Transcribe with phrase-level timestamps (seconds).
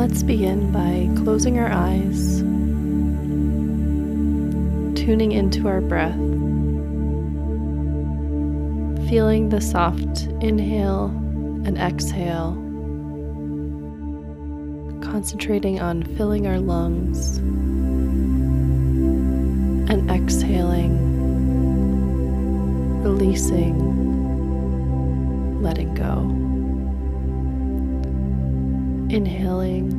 [0.00, 2.38] Let's begin by closing our eyes,
[4.98, 6.16] tuning into our breath,
[9.10, 11.08] feeling the soft inhale
[11.66, 12.54] and exhale,
[15.02, 17.36] concentrating on filling our lungs
[19.90, 20.96] and exhaling,
[23.02, 23.76] releasing,
[25.62, 26.59] letting go.
[29.12, 29.90] Inhaling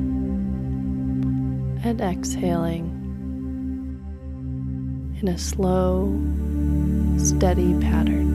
[1.83, 2.85] and exhaling
[5.19, 6.17] in a slow,
[7.17, 8.31] steady pattern.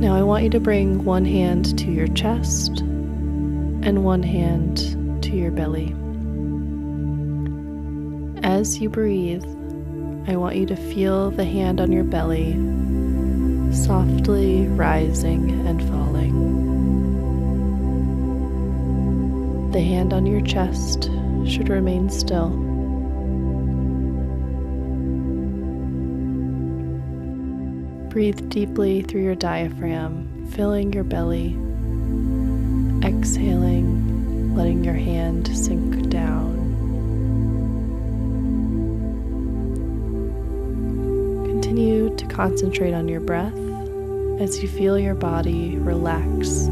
[0.00, 5.36] Now, I want you to bring one hand to your chest and one hand to
[5.36, 5.94] your belly.
[8.42, 9.44] As you breathe,
[10.26, 12.54] I want you to feel the hand on your belly
[13.74, 16.07] softly rising and falling.
[19.78, 21.04] The hand on your chest
[21.46, 22.48] should remain still.
[28.08, 31.50] Breathe deeply through your diaphragm, filling your belly,
[33.06, 36.56] exhaling, letting your hand sink down.
[41.46, 43.54] Continue to concentrate on your breath
[44.40, 46.66] as you feel your body relax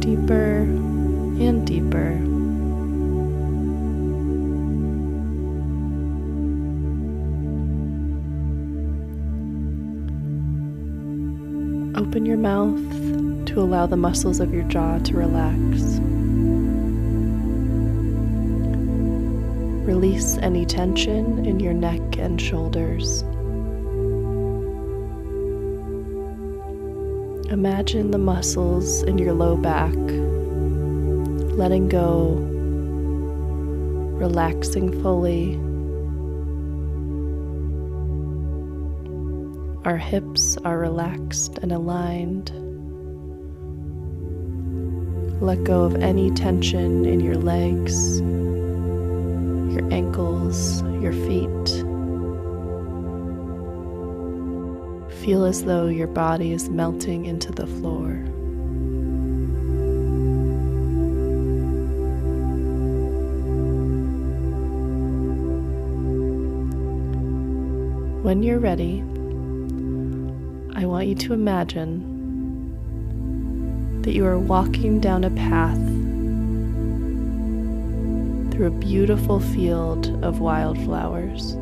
[0.00, 0.66] deeper
[1.40, 2.10] and deeper.
[11.98, 15.98] Open your mouth to allow the muscles of your jaw to relax.
[19.86, 23.22] Release any tension in your neck and shoulders.
[27.50, 29.96] Imagine the muscles in your low back
[31.52, 32.34] letting go,
[34.18, 35.56] relaxing fully.
[39.84, 42.50] Our hips are relaxed and aligned.
[45.42, 51.68] Let go of any tension in your legs, your ankles, your feet.
[55.24, 58.24] Feel as though your body is melting into the floor.
[68.22, 69.00] When you're ready,
[70.78, 72.02] I want you to imagine
[74.02, 75.78] that you are walking down a path
[78.52, 81.52] through a beautiful field of wildflowers.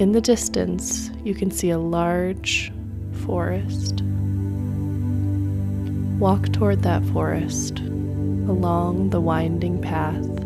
[0.00, 2.72] In the distance, you can see a large
[3.24, 4.02] forest.
[6.18, 10.39] Walk toward that forest along the winding path.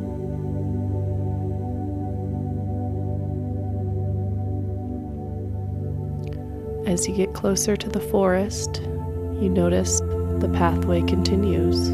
[6.86, 11.88] As you get closer to the forest, you notice the pathway continues.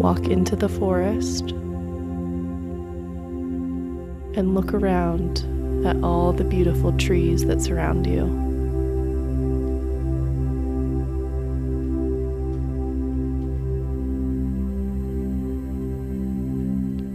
[0.00, 1.50] Walk into the forest
[4.38, 5.44] and look around
[5.86, 8.24] at all the beautiful trees that surround you.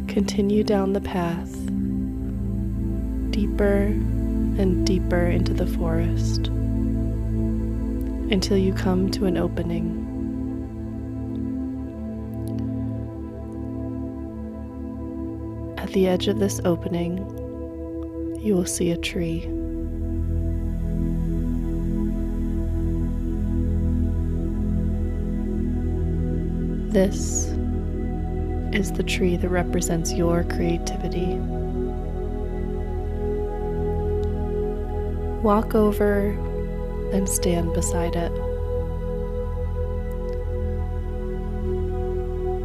[0.07, 1.72] Continue down the path
[3.33, 3.87] deeper
[4.61, 6.47] and deeper into the forest
[8.31, 9.99] until you come to an opening.
[15.79, 17.17] At the edge of this opening,
[18.39, 19.41] you will see a tree.
[26.91, 27.47] This
[28.73, 31.39] is the tree that represents your creativity.
[35.43, 36.29] Walk over
[37.11, 38.31] and stand beside it.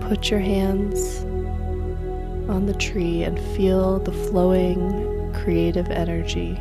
[0.08, 1.24] Put your hands
[2.48, 6.54] on the tree and feel the flowing creative energy.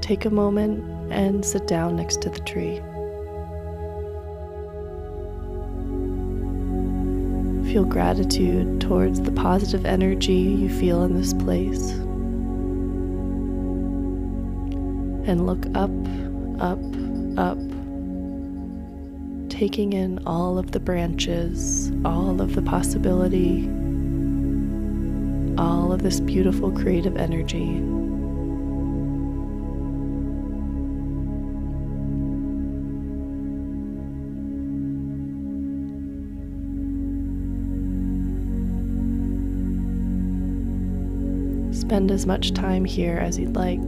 [0.00, 0.82] Take a moment
[1.12, 2.82] and sit down next to the tree.
[7.72, 11.92] Feel gratitude towards the positive energy you feel in this place.
[15.26, 15.90] And look up,
[16.60, 16.78] up,
[17.38, 17.56] up,
[19.48, 23.62] taking in all of the branches, all of the possibility,
[25.56, 27.80] all of this beautiful creative energy.
[41.82, 43.80] Spend as much time here as you'd like.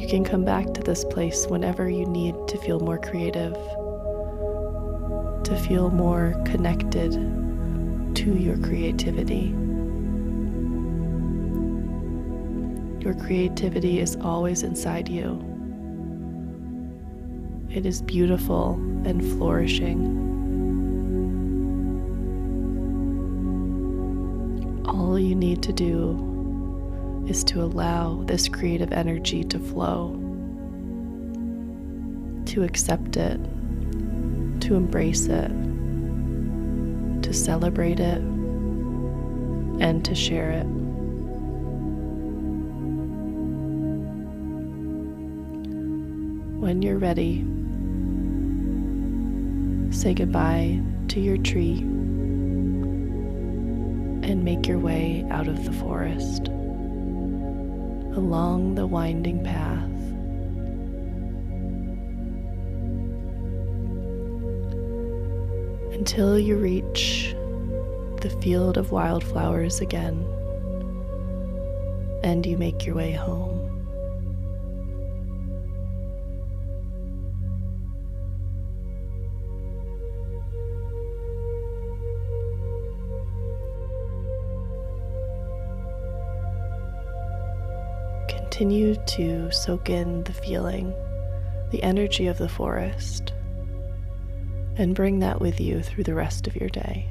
[0.00, 3.52] You can come back to this place whenever you need to feel more creative
[5.44, 7.12] to feel more connected
[8.14, 9.54] to your creativity.
[13.04, 15.44] Your creativity is always inside you.
[17.70, 18.72] It is beautiful
[19.04, 20.27] and flourishing.
[24.98, 30.12] All you need to do is to allow this creative energy to flow,
[32.46, 33.40] to accept it
[34.68, 35.50] to embrace it,
[37.22, 38.18] to celebrate it,
[39.80, 40.66] and to share it.
[46.60, 47.46] When you're ready,
[49.90, 51.86] say goodbye to your tree
[54.28, 56.48] and make your way out of the forest
[58.14, 59.84] along the winding path
[65.94, 67.34] until you reach
[68.20, 70.22] the field of wildflowers again
[72.22, 73.67] and you make your way home.
[88.58, 90.92] Continue to soak in the feeling,
[91.70, 93.32] the energy of the forest
[94.74, 97.08] and bring that with you through the rest of your day.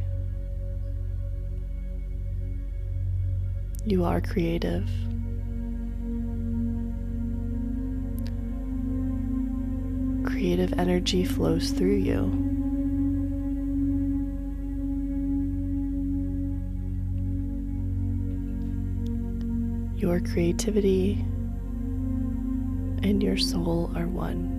[3.85, 4.89] You are creative.
[10.25, 12.25] Creative energy flows through you.
[19.95, 21.25] Your creativity
[23.03, 24.57] and your soul are one.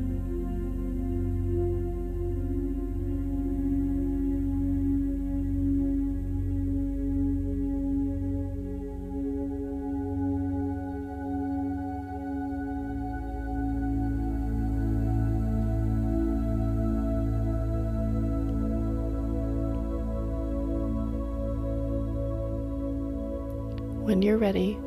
[24.09, 24.79] When you're ready,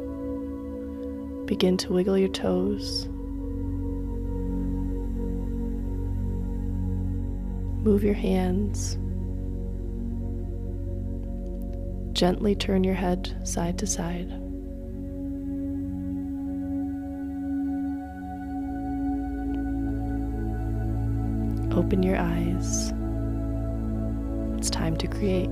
[1.46, 3.08] begin to wiggle your toes.
[7.82, 8.98] Move your hands.
[12.14, 14.32] Gently turn your head side to side.
[21.74, 22.94] Open your eyes.
[24.60, 25.50] It's time to create.